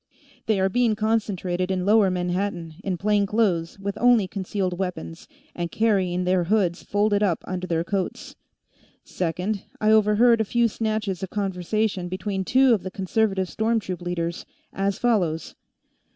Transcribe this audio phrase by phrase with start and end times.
[0.47, 5.71] They are being concentrated in lower Manhattan, in plain clothes, with only concealed weapons, and
[5.71, 8.33] carrying their hoods folded up under their coats.
[9.03, 14.01] Second, I overheard a few snatches of conversation between two of the Conservative storm troop
[14.01, 14.43] leaders,
[14.73, 15.53] as follows